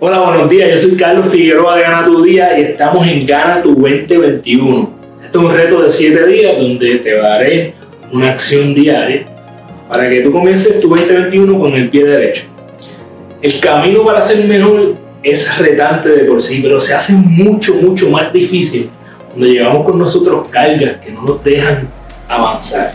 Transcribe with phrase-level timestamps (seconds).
[0.00, 0.70] Hola, buenos días.
[0.70, 4.90] Yo soy Carlos Figueroa de Gana Tu Día y estamos en Gana Tu 2021.
[5.24, 7.74] Este es un reto de 7 días donde te daré
[8.12, 9.26] una acción diaria
[9.88, 12.44] para que tú comiences tu 2021 con el pie derecho.
[13.42, 18.08] El camino para ser mejor es retante de por sí, pero se hace mucho, mucho
[18.08, 18.90] más difícil
[19.26, 21.88] cuando llevamos con nosotros cargas que no nos dejan
[22.28, 22.92] avanzar.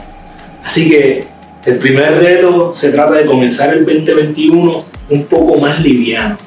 [0.64, 1.26] Así que
[1.66, 6.38] el primer reto se trata de comenzar el 2021 un poco más liviano.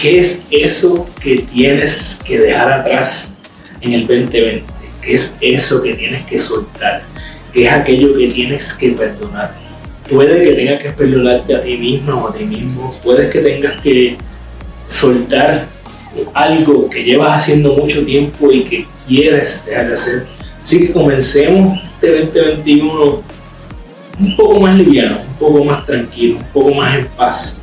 [0.00, 3.36] ¿Qué es eso que tienes que dejar atrás
[3.80, 4.64] en el 2020?
[5.00, 7.02] ¿Qué es eso que tienes que soltar?
[7.52, 9.54] ¿Qué es aquello que tienes que perdonar?
[10.10, 12.98] Puede que tengas que perdonarte a ti mismo o a ti mismo.
[13.02, 14.16] Puedes que tengas que
[14.86, 15.66] soltar
[16.32, 20.26] algo que llevas haciendo mucho tiempo y que quieres dejar de hacer.
[20.62, 23.22] Así que comencemos este 2021
[24.20, 27.60] un poco más liviano, un poco más tranquilo, un poco más en paz,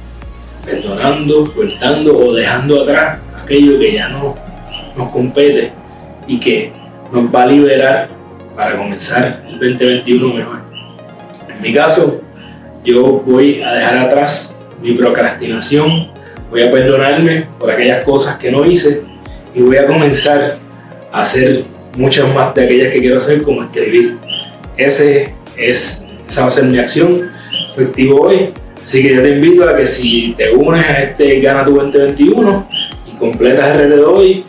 [0.66, 4.36] perdonando, soltando o dejando atrás aquello que ya no
[4.96, 5.72] nos compete
[6.28, 6.72] y que
[7.12, 8.10] nos va a liberar
[8.56, 10.62] para comenzar el 2021 mejor.
[11.50, 12.22] En mi caso,
[12.84, 16.10] yo voy a dejar atrás mi procrastinación,
[16.50, 19.04] voy a perdonarme por aquellas cosas que no hice
[19.54, 20.58] y voy a comenzar
[21.12, 21.66] a hacer
[21.98, 24.18] muchas más de aquellas que quiero hacer, como escribir.
[24.78, 27.30] Ese es, esa va a ser mi acción
[27.70, 28.54] efectivo hoy.
[28.84, 32.68] Así que yo te invito a que si te unes a este Gana tu 2021
[33.14, 34.44] y completas el reto de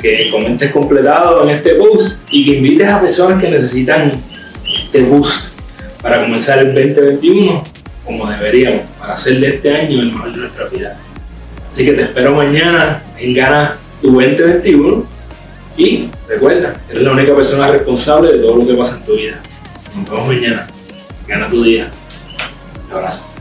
[0.00, 4.12] que comentes completado en este post y que invites a personas que necesitan
[4.84, 5.58] este boost
[6.02, 7.62] para comenzar el 2021
[8.04, 10.98] como deberíamos, para hacer de este año el mejor de nuestra vida.
[11.70, 15.04] Así que te espero mañana en Gana tu 2021
[15.76, 19.40] y recuerda, eres la única persona responsable de todo lo que pasa en tu vida.
[19.96, 20.66] Nos vemos mañana.
[21.26, 21.88] Gana tu día.
[22.88, 23.31] Un abrazo.